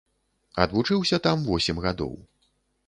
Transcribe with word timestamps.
Адвучыўся 0.65 1.21
там 1.29 1.47
восем 1.51 1.77
гадоў. 1.87 2.19